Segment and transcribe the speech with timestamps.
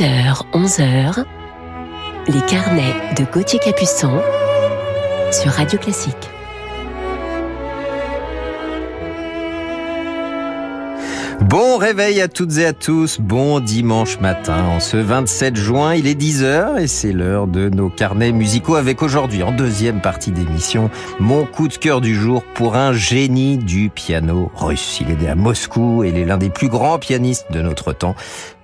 [0.00, 1.24] 10h, 11h,
[2.28, 4.22] les carnets de Gauthier Capuçon
[5.30, 6.30] sur Radio Classique.
[11.42, 14.64] Bon réveil à toutes et à tous, bon dimanche matin.
[14.68, 19.02] En ce 27 juin, il est 10h et c'est l'heure de nos carnets musicaux avec
[19.02, 23.90] aujourd'hui, en deuxième partie d'émission, mon coup de cœur du jour pour un génie du
[23.90, 24.98] piano russe.
[25.02, 27.92] Il est né à Moscou et il est l'un des plus grands pianistes de notre
[27.92, 28.14] temps.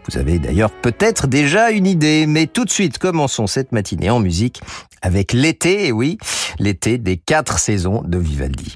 [0.08, 4.20] Vous avez d'ailleurs peut-être déjà une idée, mais tout de suite, commençons cette matinée en
[4.20, 4.60] musique
[5.02, 6.18] avec l'été, et oui,
[6.58, 8.74] l'été des quatre saisons de Vivaldi.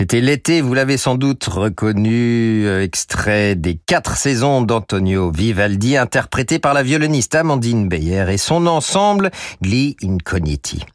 [0.00, 6.58] C'était l'été, vous l'avez sans doute reconnu, euh, extrait des quatre saisons d'Antonio Vivaldi, interprété
[6.58, 9.30] par la violoniste Amandine Beyer et son ensemble
[9.62, 10.86] Gli Incogniti.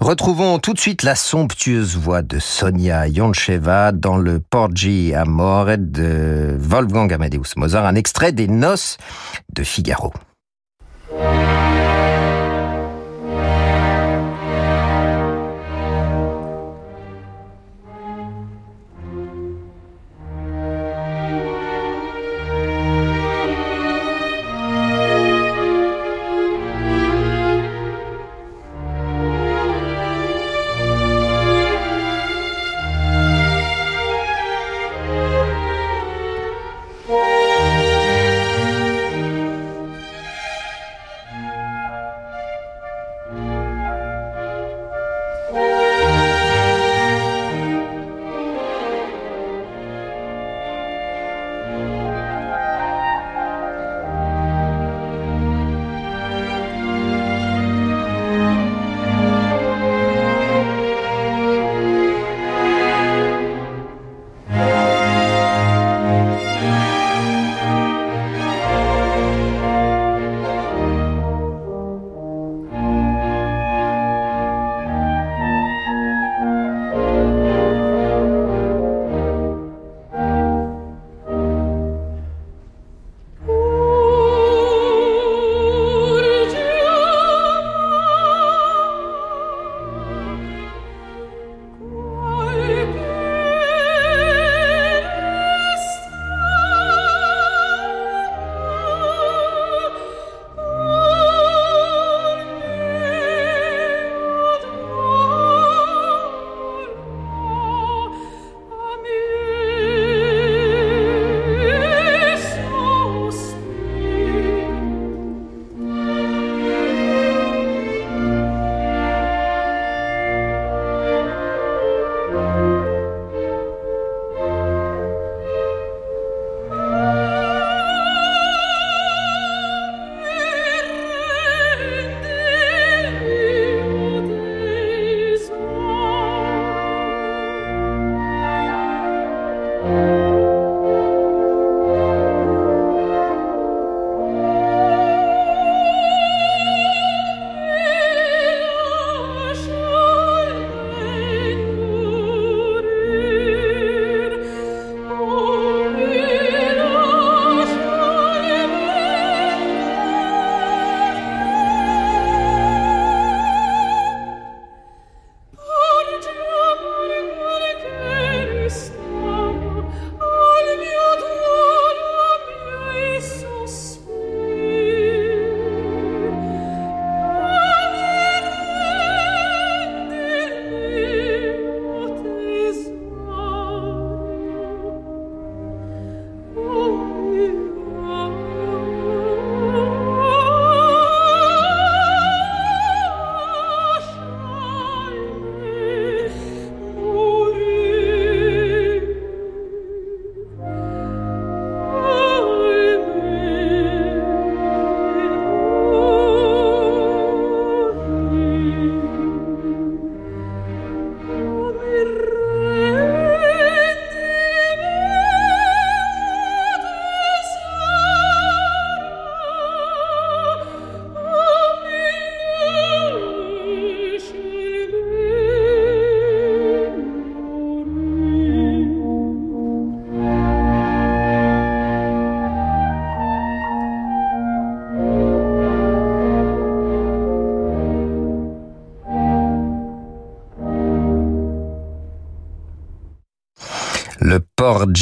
[0.00, 6.56] Retrouvons tout de suite la somptueuse voix de Sonia Yoncheva dans le Porgi Amore de
[6.58, 8.96] Wolfgang Amadeus Mozart, un extrait des Noces
[9.52, 10.10] de Figaro.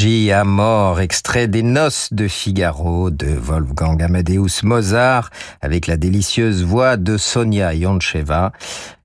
[0.07, 6.63] Porgy à mort, extrait des Noces de Figaro de Wolfgang Amadeus Mozart, avec la délicieuse
[6.63, 8.53] voix de Sonia Yoncheva,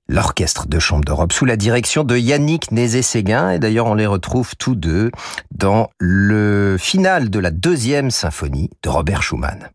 [0.06, 4.54] l'orchestre de chambre d'Europe sous la direction de Yannick Nézé-Séguin, et d'ailleurs on les retrouve
[4.56, 5.10] tous deux
[5.50, 9.70] dans le final de la deuxième symphonie de Robert Schumann.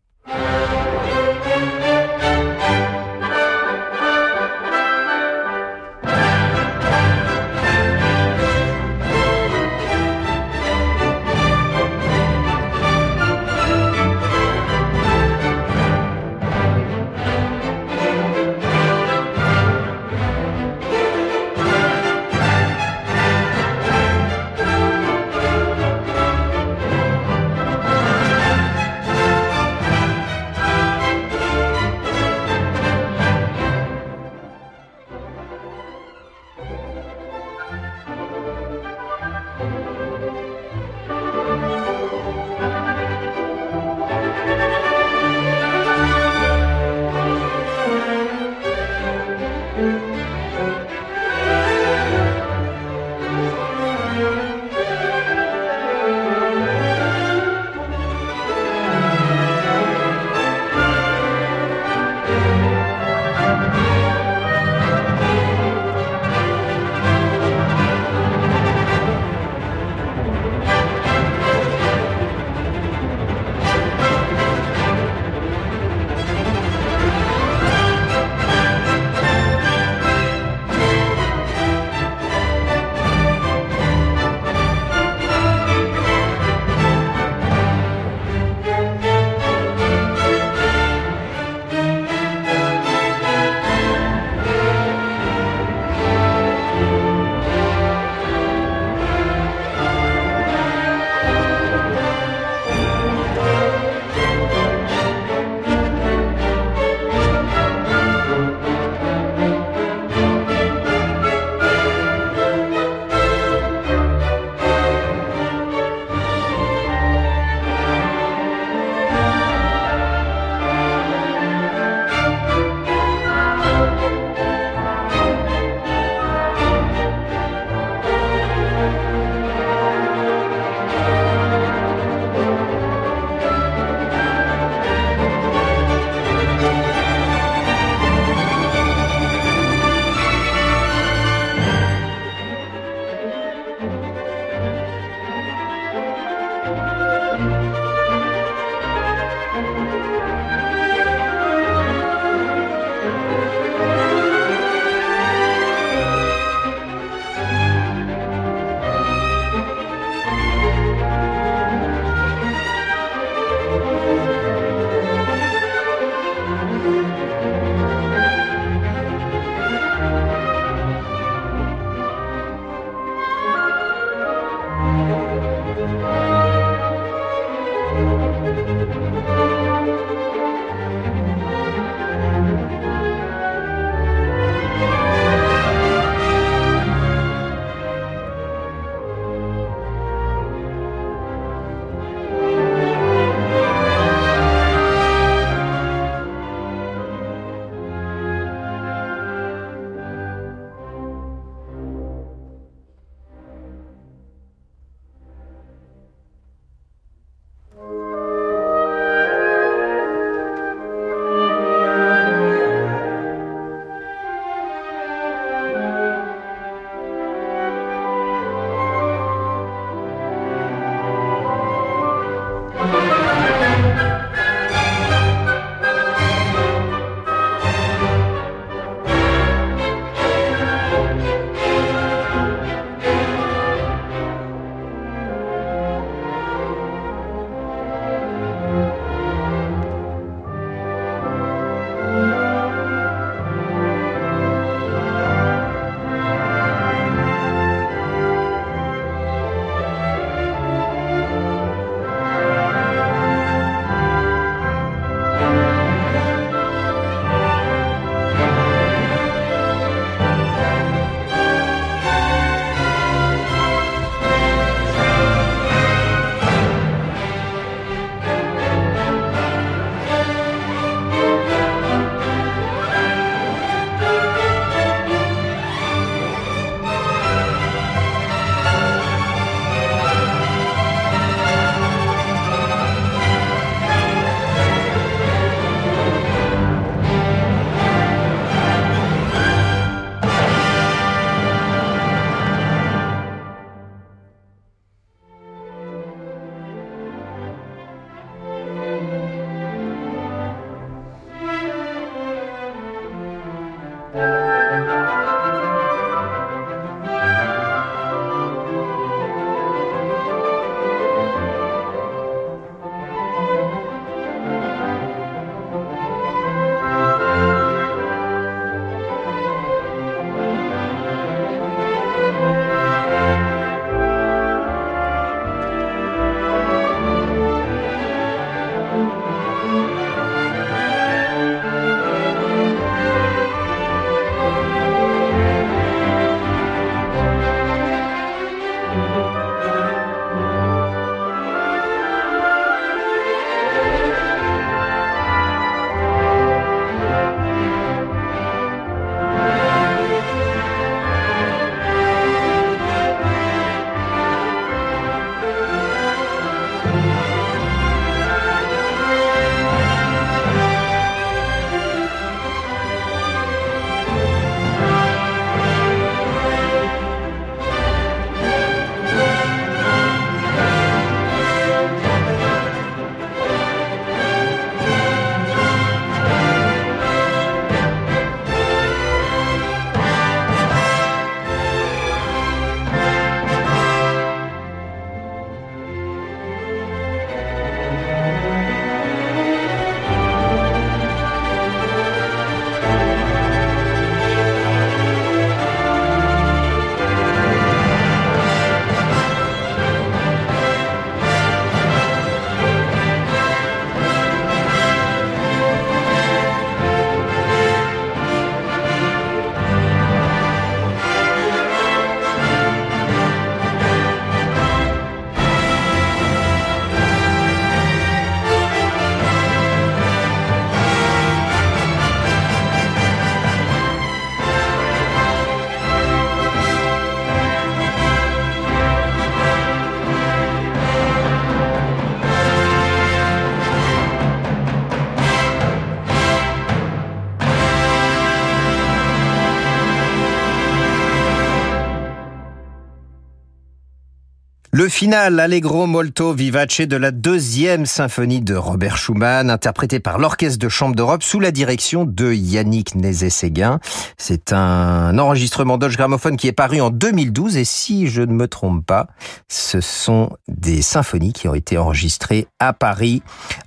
[444.98, 450.58] Le final Allegro molto vivace de la deuxième symphonie de Robert Schumann, interprétée par l'Orchestre
[450.58, 453.78] de Chambre d'Europe sous la direction de Yannick Nézet-Séguin.
[454.16, 458.48] C'est un enregistrement Dodge Gramophone qui est paru en 2012 et si je ne me
[458.48, 459.06] trompe pas,
[459.46, 463.22] ce sont des symphonies qui ont été enregistrées à Paris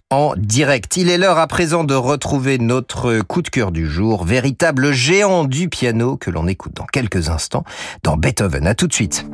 [0.10, 0.98] en direct.
[0.98, 5.46] Il est l'heure à présent de retrouver notre coup de cœur du jour, véritable géant
[5.46, 7.64] du piano que l'on écoute dans quelques instants
[8.04, 8.68] dans Beethoven.
[8.68, 9.26] À tout de suite.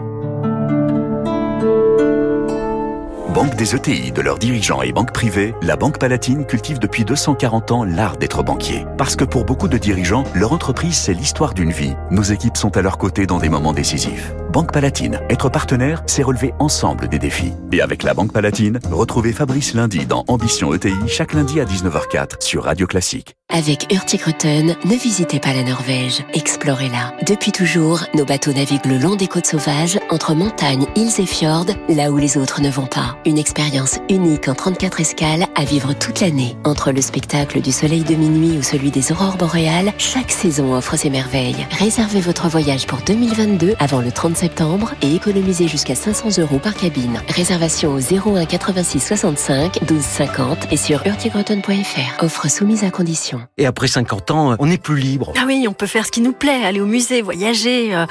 [3.38, 7.71] Banque des ETI, de leurs dirigeants et banques privées, la Banque Palatine cultive depuis 240
[7.71, 8.88] ans l'art d'être banquier.
[8.97, 11.93] Parce que pour beaucoup de dirigeants, leur entreprise, c'est l'histoire d'une vie.
[12.10, 14.34] Nos équipes sont à leur côté dans des moments décisifs.
[14.52, 17.54] Banque Palatine, être partenaire, c'est relever ensemble des défis.
[17.71, 22.41] Et avec la Banque Palatine, retrouvez Fabrice lundi dans Ambition ETI, chaque lundi à 19h04
[22.41, 23.36] sur Radio Classique.
[23.50, 27.13] Avec Hurtigruten, ne visitez pas la Norvège, explorez-la.
[27.26, 31.67] Depuis toujours, nos bateaux naviguent le long des côtes sauvages, entre montagnes, îles et fjords,
[31.88, 33.15] là où les autres ne vont pas.
[33.27, 36.55] Une expérience unique en 34 escales à vivre toute l'année.
[36.63, 40.95] Entre le spectacle du soleil de minuit ou celui des aurores boréales, chaque saison offre
[40.95, 41.67] ses merveilles.
[41.71, 46.73] Réservez votre voyage pour 2022 avant le 30 septembre et économisez jusqu'à 500 euros par
[46.73, 47.21] cabine.
[47.27, 52.23] Réservation au 01 86 65 12 50 et sur hurtigruten.fr.
[52.23, 53.41] Offre soumise à condition.
[53.57, 55.33] Et après 50 ans, on est plus libre.
[55.37, 58.05] Ah oui, on peut faire ce qui nous plaît, aller au musée, voyager, euh,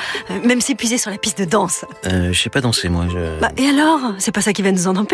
[0.44, 1.86] même s'épuiser sur la piste de danse.
[2.04, 3.06] Euh, je sais pas danser, moi.
[3.10, 3.40] Je...
[3.40, 4.12] Bah, et alors?
[4.18, 5.05] C'est pas ça qui va nous en empêcher.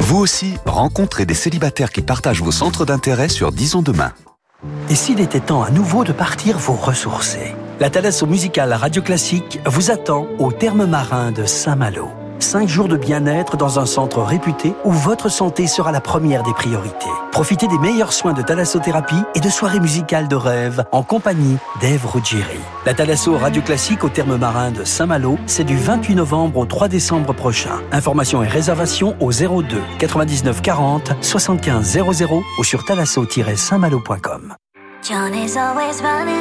[0.00, 4.12] Vous aussi, rencontrez des célibataires qui partagent vos centres d'intérêt sur Disons Demain.
[4.90, 9.58] Et s'il était temps à nouveau de partir vous ressourcer La Thalasso musicale Radio Classique
[9.64, 12.08] vous attend au terme marin de Saint-Malo.
[12.40, 16.54] Cinq jours de bien-être dans un centre réputé où votre santé sera la première des
[16.54, 17.10] priorités.
[17.32, 22.06] Profitez des meilleurs soins de thalassothérapie et de soirées musicales de rêve en compagnie d'Ève
[22.06, 22.58] Ruggieri.
[22.86, 26.88] La Thalasso Radio Classique au terme marin de Saint-Malo, c'est du 28 novembre au 3
[26.88, 27.78] décembre prochain.
[27.92, 29.62] Informations et réservations au 02
[29.98, 34.54] 99 40 75 00 ou sur thalasso-saintmalo.com.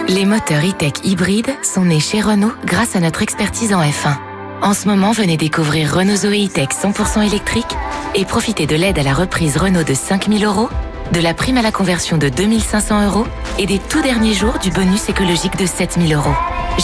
[0.07, 4.28] Les moteurs e-tech hybrides sont nés chez Renault grâce à notre expertise en F1.
[4.61, 7.77] En ce moment, venez découvrir Renault Zoé e-tech 100% électrique
[8.13, 10.69] et profitez de l'aide à la reprise Renault de 5000 euros,
[11.13, 13.25] de la prime à la conversion de 2500 euros
[13.57, 16.33] et des tout derniers jours du bonus écologique de 7000 euros.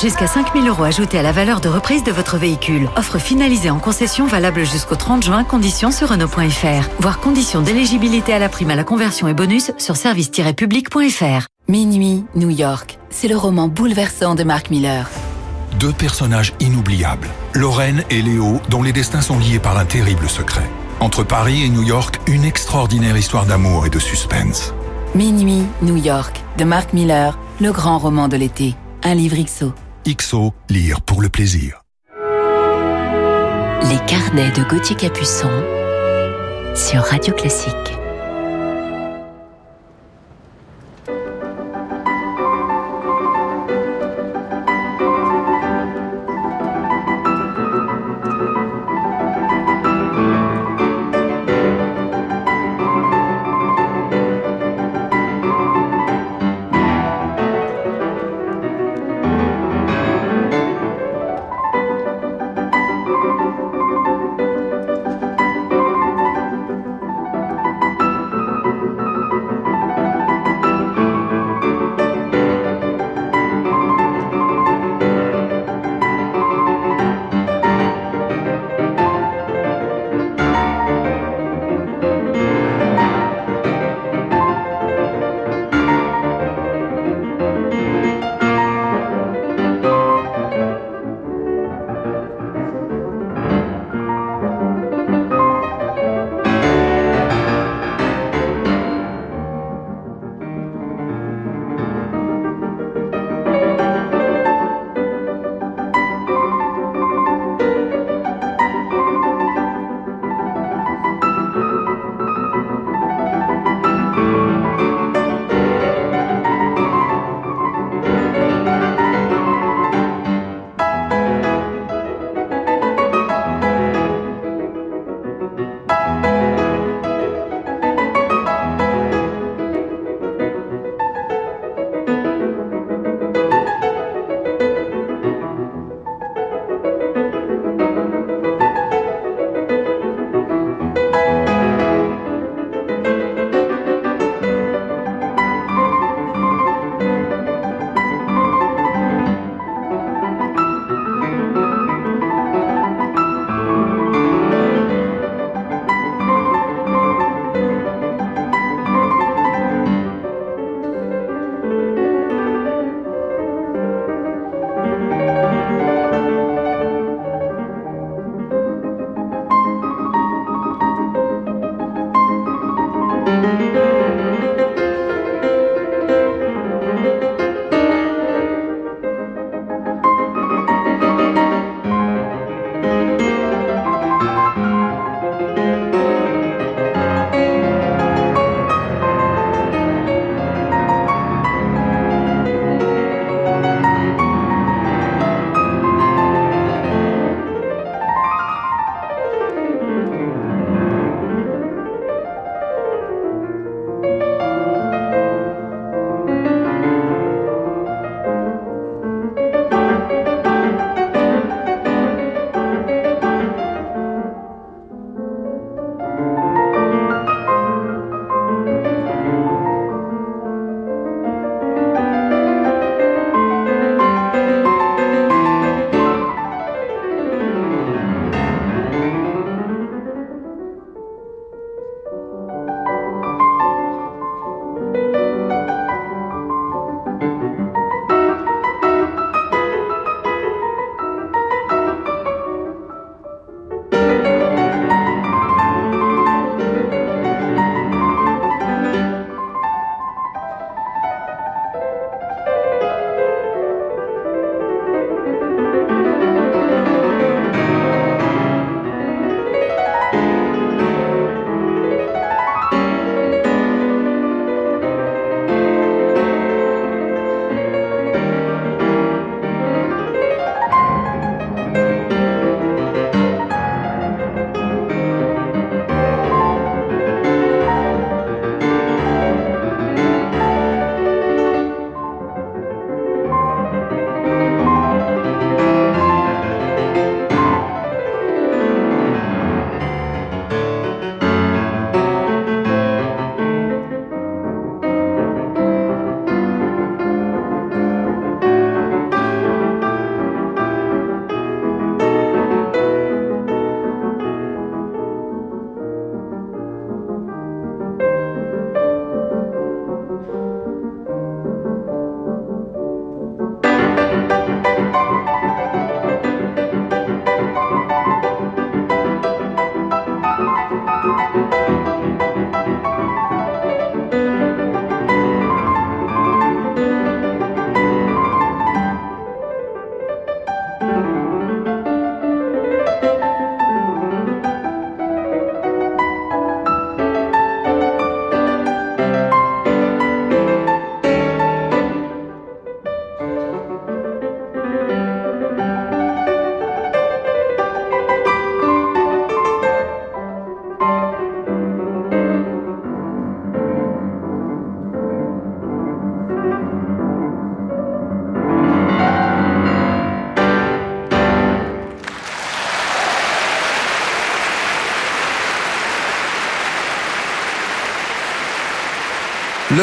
[0.01, 2.89] Jusqu'à 5000 euros ajoutés à la valeur de reprise de votre véhicule.
[2.95, 5.43] Offre finalisée en concession valable jusqu'au 30 juin.
[5.43, 6.89] Conditions sur Renault.fr.
[6.99, 11.47] Voir conditions d'éligibilité à la prime à la conversion et bonus sur service-public.fr.
[11.67, 12.99] Minuit, New York.
[13.09, 15.09] C'est le roman bouleversant de Mark Miller.
[15.79, 20.69] Deux personnages inoubliables, Lorraine et Léo, dont les destins sont liés par un terrible secret.
[21.01, 24.73] Entre Paris et New York, une extraordinaire histoire d'amour et de suspense.
[25.15, 28.75] Minuit, New York, de Mark Miller, le grand roman de l'été.
[29.03, 29.73] Un livre XO.
[30.07, 31.83] XO, lire pour le plaisir.
[33.89, 35.51] Les carnets de Gauthier Capuçon
[36.73, 37.97] sur Radio Classique.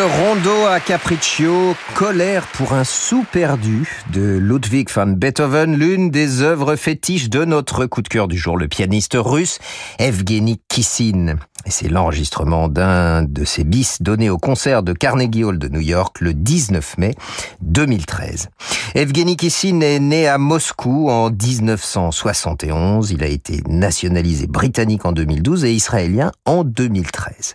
[0.03, 6.75] Rondo à Capriccio, Colère pour un sou perdu de Ludwig van Beethoven, l'une des œuvres
[6.77, 9.59] fétiches de notre coup de cœur du jour, le pianiste russe
[9.99, 11.37] Evgeny Kissin.
[11.67, 16.21] C'est l'enregistrement d'un de ses bis donné au concert de Carnegie Hall de New York
[16.21, 17.15] le 19 mai
[17.61, 18.49] 2013.
[18.95, 23.13] Evgeny Kissin est né à Moscou en 1971.
[23.13, 27.55] Il a été nationalisé britannique en 2012 et israélien en 2013.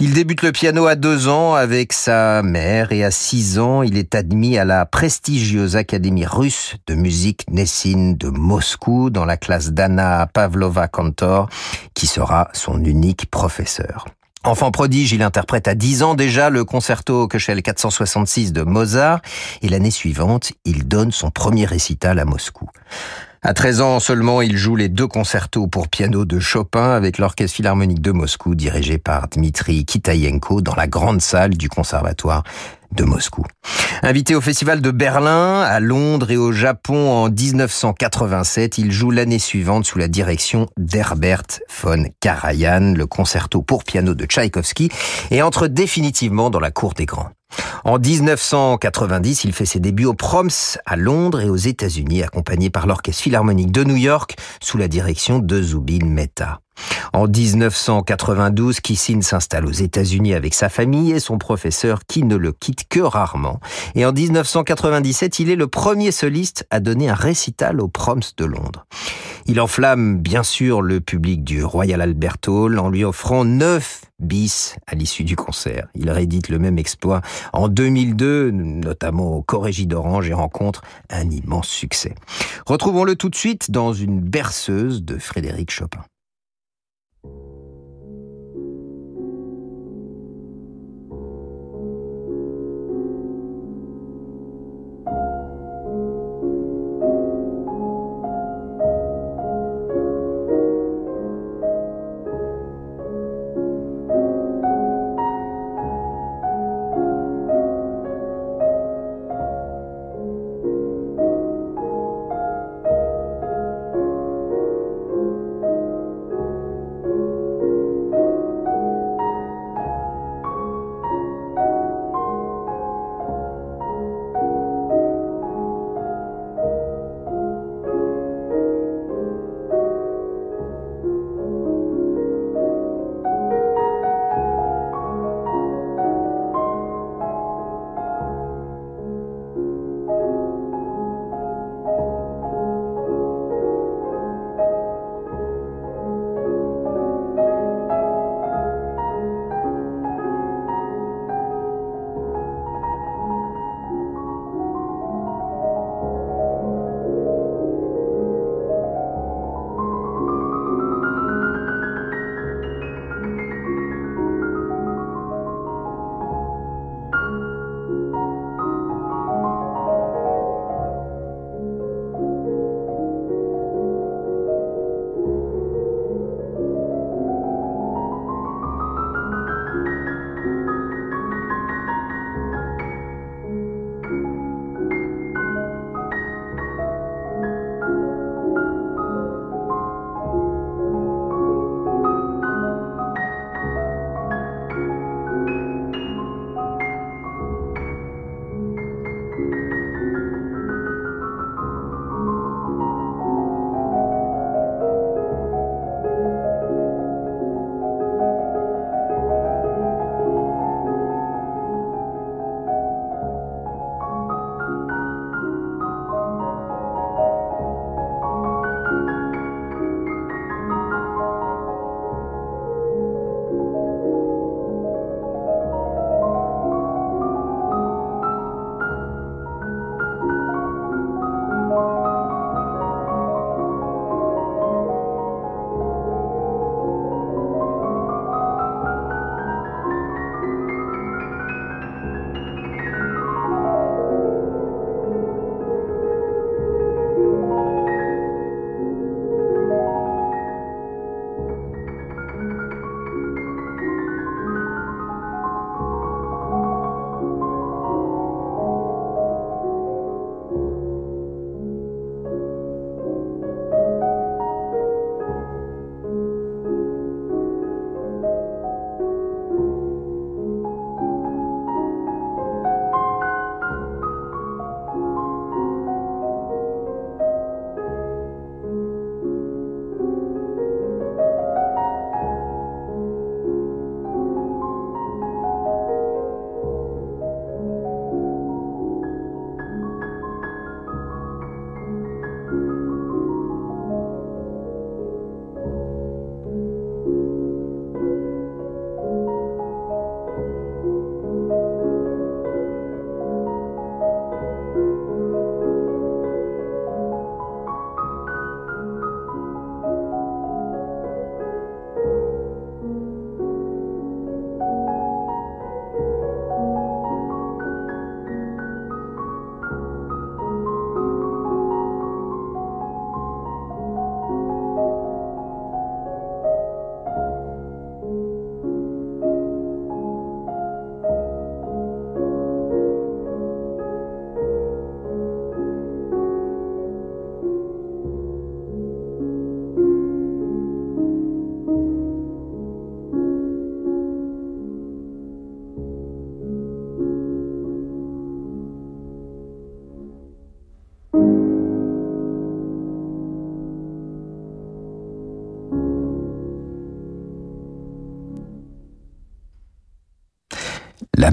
[0.00, 3.96] Il débute le piano à deux ans avec sa mère et à six ans, il
[3.96, 9.70] est admis à la prestigieuse Académie russe de musique Nessin de Moscou dans la classe
[9.70, 11.48] d'Anna Pavlova Kantor
[11.94, 14.06] qui sera son unique professeur.
[14.42, 19.20] Enfant prodige, il interprète à 10 ans déjà le concerto Köchel 466 de Mozart
[19.62, 22.68] et l'année suivante, il donne son premier récital à Moscou.
[23.46, 27.54] À 13 ans seulement, il joue les deux concertos pour piano de Chopin avec l'Orchestre
[27.56, 32.42] Philharmonique de Moscou dirigé par Dmitri Kitayenko dans la grande salle du Conservatoire
[32.94, 33.44] de Moscou.
[34.02, 39.38] Invité au Festival de Berlin, à Londres et au Japon en 1987, il joue l'année
[39.38, 44.90] suivante sous la direction d'Herbert von Karajan, le concerto pour piano de Tchaïkovski,
[45.30, 47.30] et entre définitivement dans la cour des grands.
[47.84, 50.48] En 1990, il fait ses débuts au Proms
[50.86, 55.38] à Londres et aux États-Unis, accompagné par l'Orchestre Philharmonique de New York sous la direction
[55.38, 56.60] de Zubin Mehta.
[57.12, 62.52] En 1992, Kissin s'installe aux États-Unis avec sa famille et son professeur qui ne le
[62.52, 63.60] quitte que rarement.
[63.94, 68.44] Et en 1997, il est le premier soliste à donner un récital au Proms de
[68.44, 68.86] Londres.
[69.46, 74.76] Il enflamme bien sûr le public du Royal Albert Hall en lui offrant neuf bis
[74.86, 75.88] à l'issue du concert.
[75.94, 77.20] Il réédite le même exploit
[77.52, 82.14] en 2002, notamment au Corrégie d'Orange et rencontre un immense succès.
[82.66, 86.00] Retrouvons-le tout de suite dans une berceuse de Frédéric Chopin.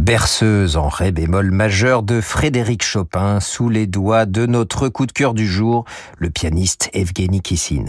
[0.02, 5.12] Berceuse en ré bémol majeur de Frédéric Chopin sous les doigts de notre coup de
[5.12, 5.86] cœur du jour,
[6.18, 7.86] le pianiste Evgeny Kissin.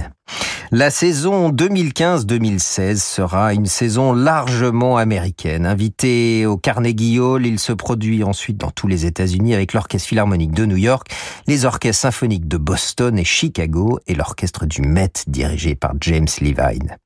[0.71, 5.65] La saison 2015-2016 sera une saison largement américaine.
[5.65, 10.53] Invité au Carnegie Hall, il se produit ensuite dans tous les États-Unis avec l'Orchestre Philharmonique
[10.53, 11.09] de New York,
[11.47, 16.99] les orchestres symphoniques de Boston et Chicago et l'orchestre du Met dirigé par James Levine.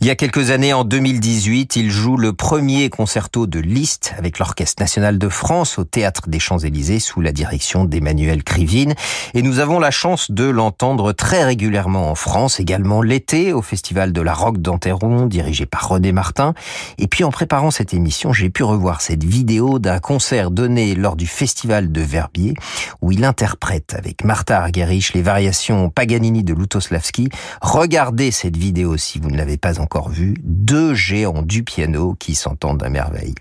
[0.00, 4.38] Il y a quelques années, en 2018, il joue le premier concerto de Liszt avec
[4.38, 8.94] l'Orchestre national de France au Théâtre des Champs-Élysées sous la direction d'Emmanuel Krivine.
[9.34, 14.12] Et nous avons la chance de l'entendre très régulièrement en France, également l'été au Festival
[14.12, 16.54] de la Roque d'Anteron, dirigé par René Martin.
[16.98, 21.16] Et puis en préparant cette émission, j'ai pu revoir cette vidéo d'un concert donné lors
[21.16, 22.54] du Festival de Verbier,
[23.00, 27.28] où il interprète avec Martha Argerich les variations Paganini de Lutoslavski.
[27.60, 32.34] Regardez cette vidéo si vous ne l'avez pas encore vu, deux géants du piano qui
[32.34, 33.34] s'entendent à merveille.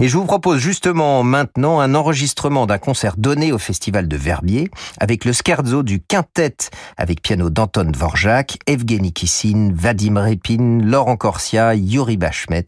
[0.00, 4.70] Et je vous propose justement maintenant un enregistrement d'un concert donné au Festival de Verbier
[5.00, 6.56] avec le scherzo du quintet
[6.96, 12.66] avec piano d'Anton Dvorak, Evgeny Kissin, Vadim Repin, Laurent Corsia, Yuri Bachmet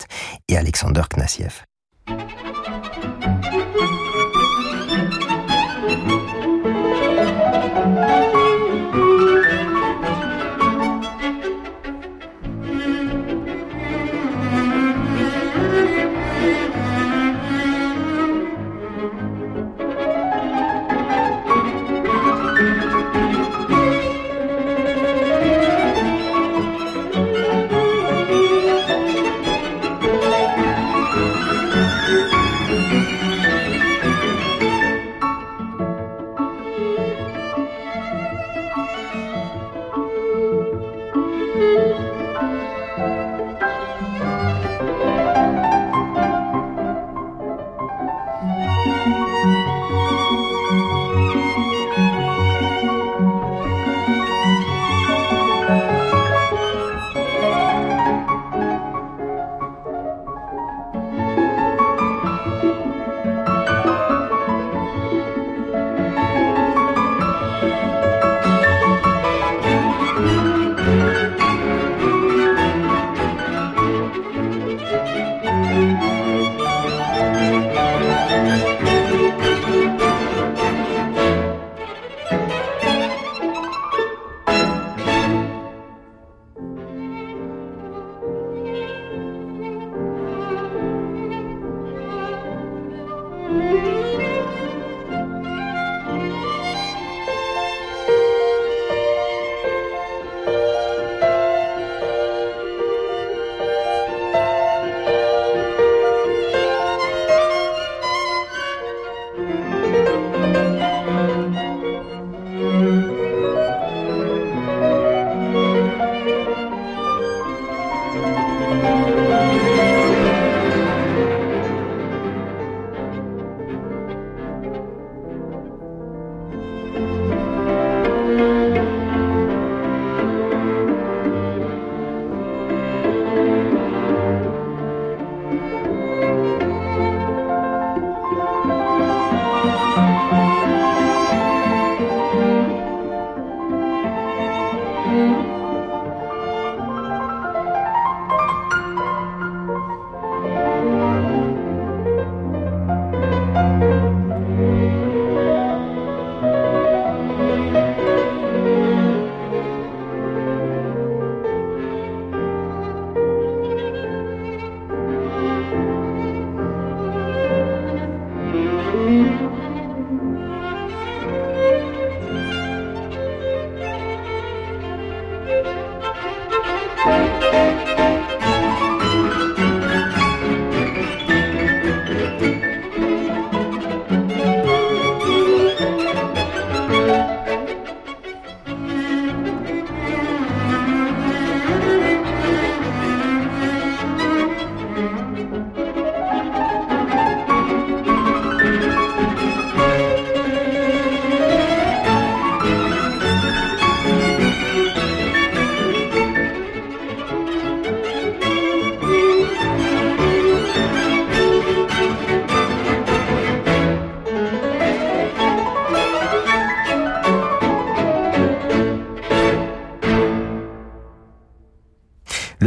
[0.49, 1.68] et Alexander Knassiev.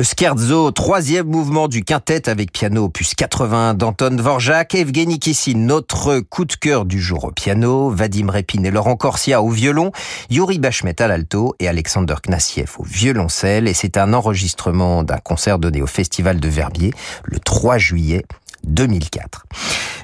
[0.01, 6.21] Le scherzo, troisième mouvement du quintet avec piano opus 80 d'Anton Dvorak, Evgeny Kissin, notre
[6.21, 9.91] coup de cœur du jour au piano, Vadim Repin et Laurent Corsia au violon,
[10.31, 13.67] Yuri Bachmet à l'alto et Alexander Knassiev au violoncelle.
[13.67, 16.91] Et c'est un enregistrement d'un concert donné au Festival de Verbier
[17.23, 18.25] le 3 juillet
[18.65, 19.45] 2004.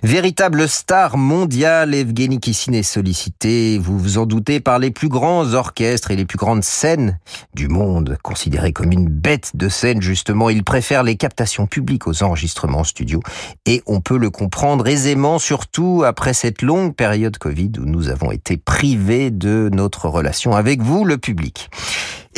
[0.03, 5.53] Véritable star mondiale, Evgeny Kissin est sollicité, vous vous en doutez, par les plus grands
[5.53, 7.19] orchestres et les plus grandes scènes
[7.55, 8.17] du monde.
[8.21, 13.21] Considéré comme une bête de scène, justement, il préfère les captations publiques aux enregistrements studio.
[13.65, 18.31] Et on peut le comprendre aisément, surtout après cette longue période Covid où nous avons
[18.31, 21.69] été privés de notre relation avec vous, le public.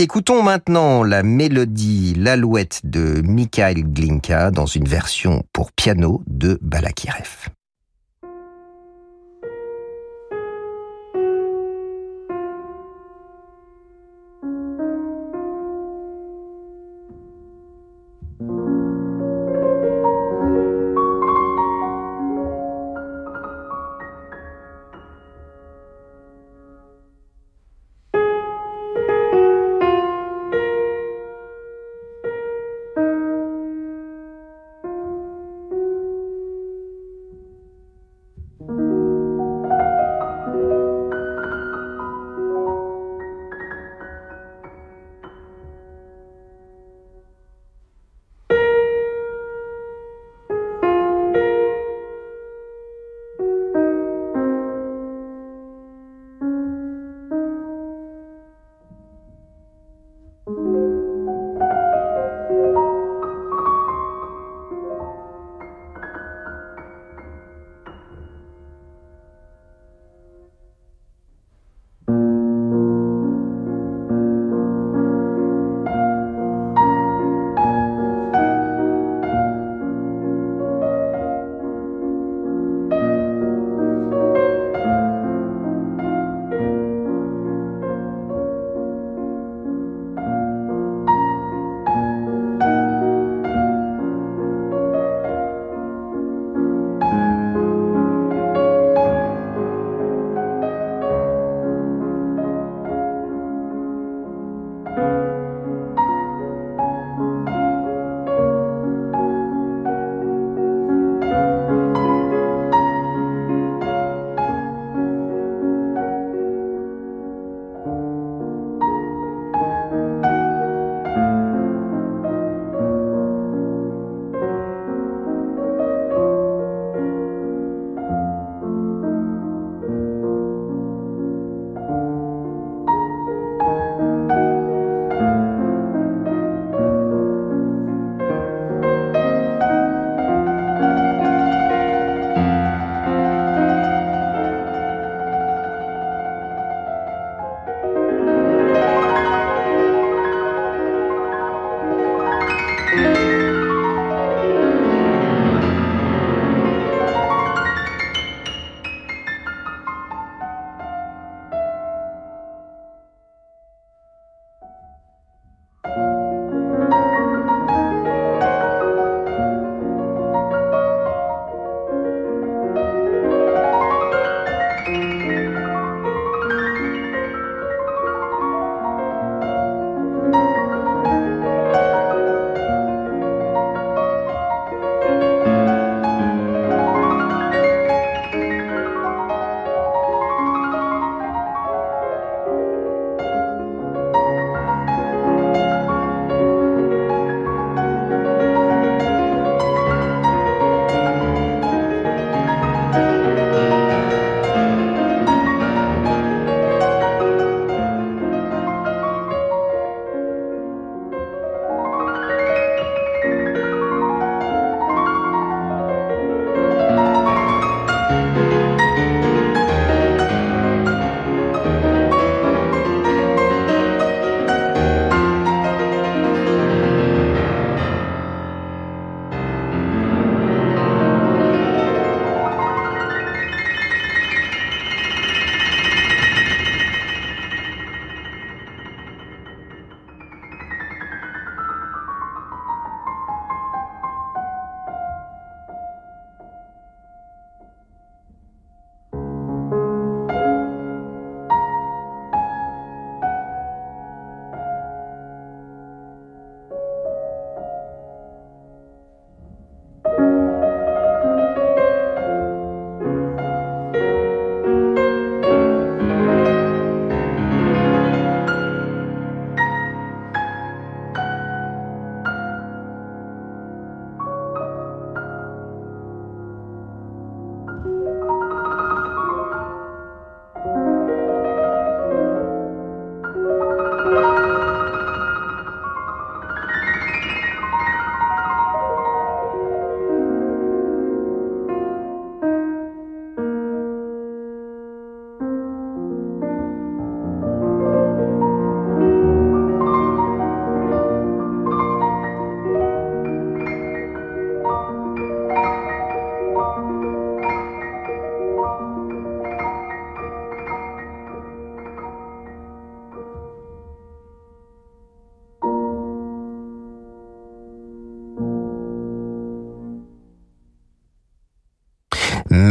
[0.01, 7.49] Écoutons maintenant la mélodie L'Alouette de Mikhail Glinka dans une version pour piano de Balakirev.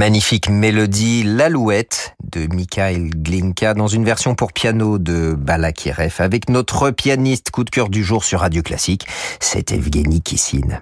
[0.09, 6.91] Magnifique mélodie, l'Alouette de Mikhail Glinka dans une version pour piano de Balakirev avec notre
[6.91, 9.07] pianiste coup de cœur du jour sur Radio Classique,
[9.41, 10.81] c'est Evgeny Kissin.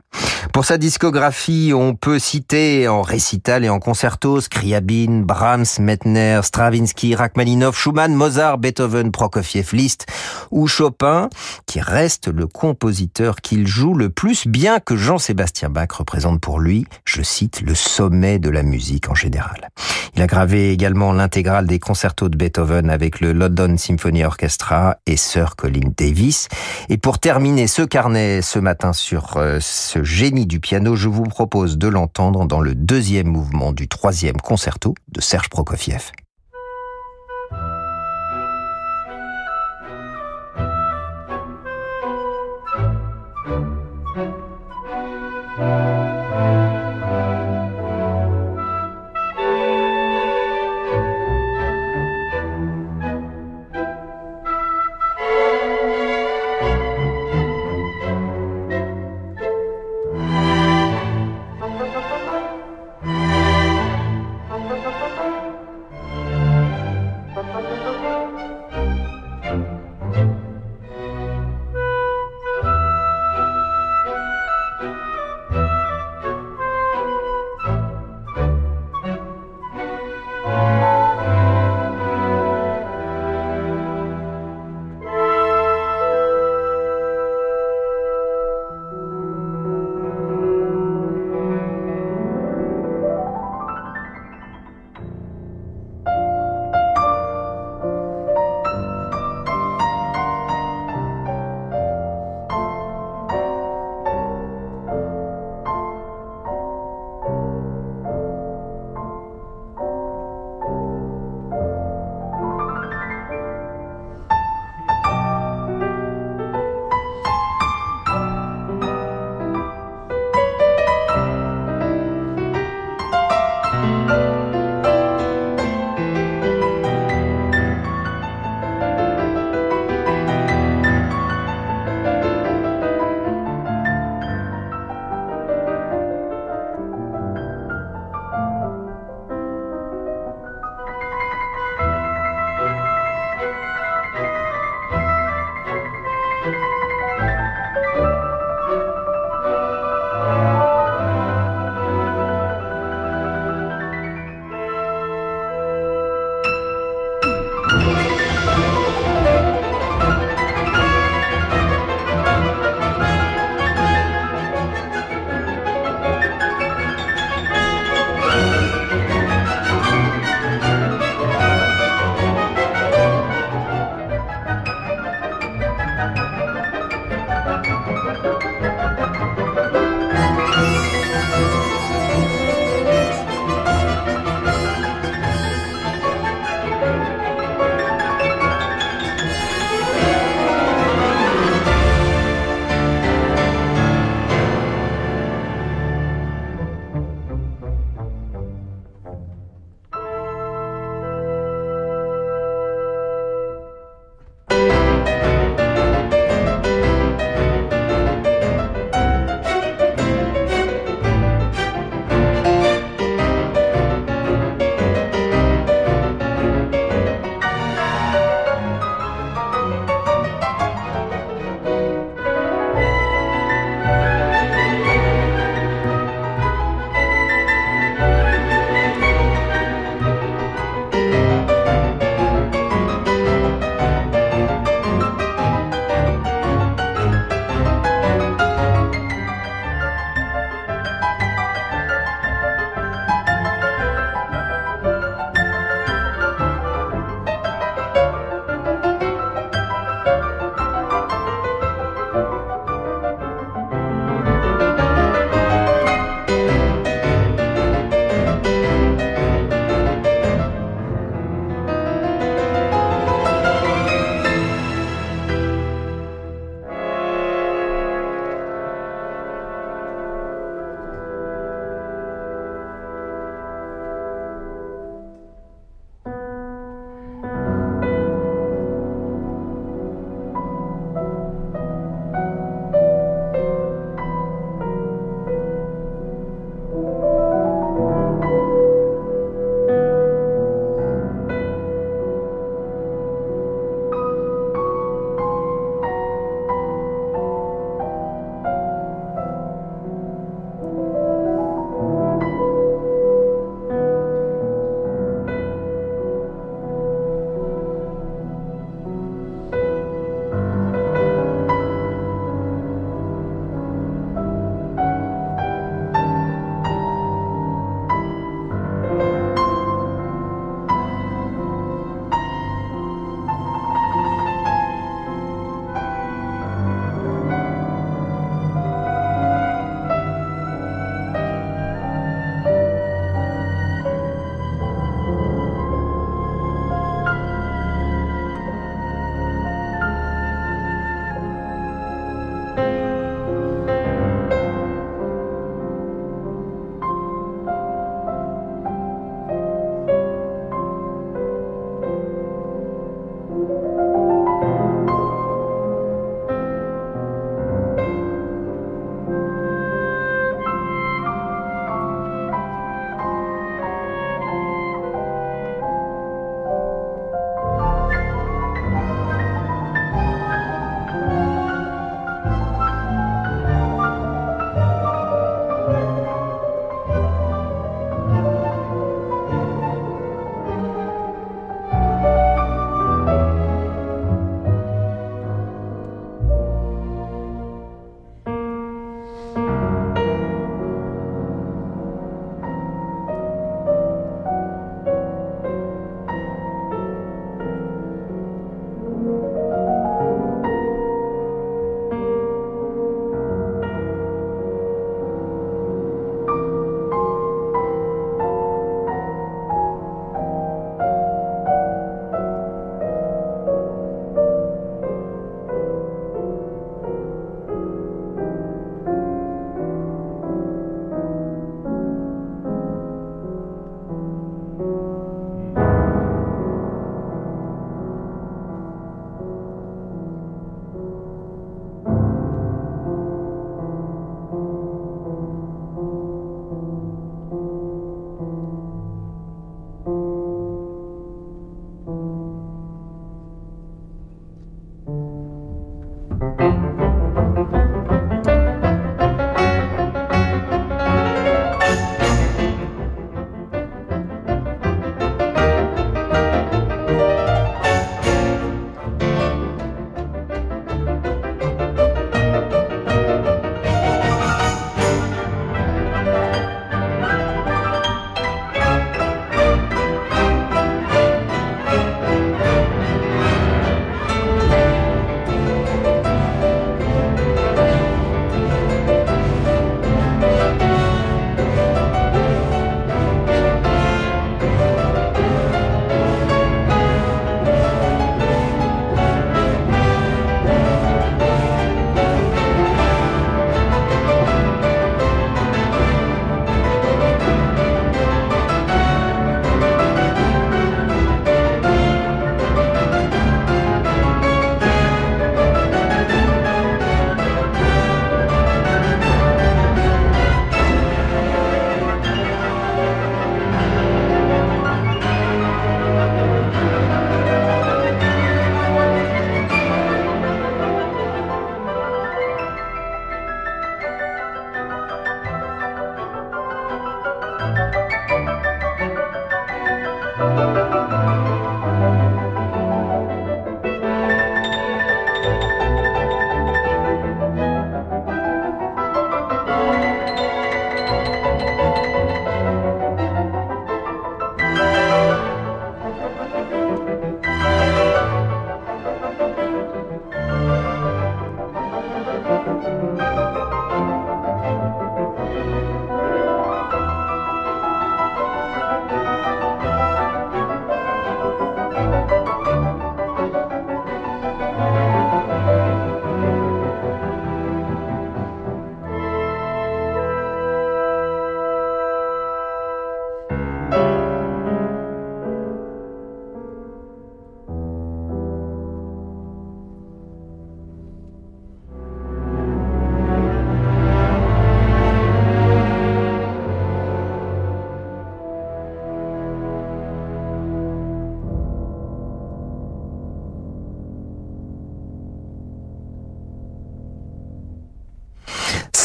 [0.52, 7.14] Pour sa discographie, on peut citer en récital et en concerto Scriabine, Brahms, Mettner, Stravinsky,
[7.14, 10.06] Rachmaninoff, Schumann, Mozart, Beethoven, Prokofiev, Liszt
[10.50, 11.28] ou Chopin,
[11.66, 16.86] qui reste le compositeur qu'il joue le plus bien que Jean-Sébastien Bach représente pour lui,
[17.04, 19.70] je cite, le sommet de la musique en général.
[20.14, 25.18] Il a gravé également intégrale des concertos de Beethoven avec le London Symphony Orchestra et
[25.18, 26.48] Sir Colin Davis.
[26.88, 31.24] Et pour terminer ce carnet ce matin sur euh, ce génie du piano, je vous
[31.24, 36.10] propose de l'entendre dans le deuxième mouvement du troisième concerto de Serge Prokofiev.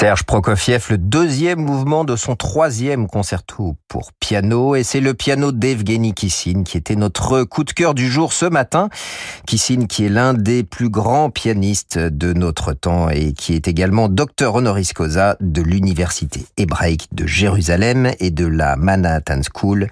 [0.01, 5.51] Serge Prokofiev, le deuxième mouvement de son troisième concerto pour piano, et c'est le piano
[5.51, 8.89] d'Evgeny Kissin qui était notre coup de cœur du jour ce matin.
[9.45, 14.09] Kissin qui est l'un des plus grands pianistes de notre temps et qui est également
[14.09, 19.87] docteur honoris causa de l'université hébraïque de Jérusalem et de la Manhattan School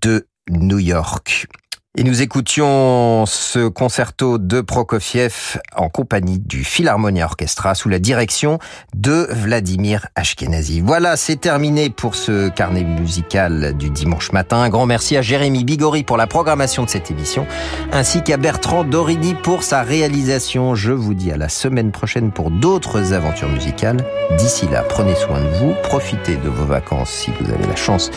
[0.00, 1.46] de New York.
[1.94, 8.58] Et nous écoutions ce concerto de Prokofiev en compagnie du Philharmonia Orchestra sous la direction
[8.94, 10.80] de Vladimir Ashkenazi.
[10.80, 14.56] Voilà, c'est terminé pour ce carnet musical du dimanche matin.
[14.56, 17.46] Un grand merci à Jérémy Bigori pour la programmation de cette émission,
[17.92, 20.74] ainsi qu'à Bertrand Dorini pour sa réalisation.
[20.74, 24.02] Je vous dis à la semaine prochaine pour d'autres aventures musicales.
[24.38, 28.10] D'ici là, prenez soin de vous, profitez de vos vacances si vous avez la chance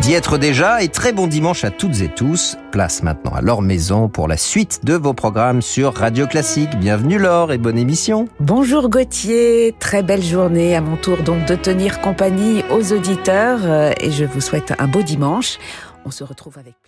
[0.00, 2.56] d'y être déjà, et très bon dimanche à toutes et tous.
[2.72, 6.70] Place maintenant à leur maison pour la suite de vos programmes sur Radio Classique.
[6.78, 8.26] Bienvenue Laure et bonne émission.
[8.40, 13.92] Bonjour Gauthier, très belle journée à mon tour donc de tenir compagnie aux auditeurs euh,
[14.00, 15.58] et je vous souhaite un beau dimanche.
[16.04, 16.87] On se retrouve avec